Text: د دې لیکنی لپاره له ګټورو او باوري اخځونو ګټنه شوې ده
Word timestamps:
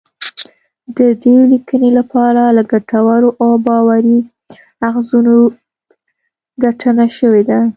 د 0.97 0.99
دې 1.23 1.37
لیکنی 1.51 1.89
لپاره 1.99 2.41
له 2.57 2.63
ګټورو 2.71 3.29
او 3.43 3.51
باوري 3.65 4.17
اخځونو 4.87 5.35
ګټنه 6.63 7.05
شوې 7.17 7.43
ده 7.49 7.59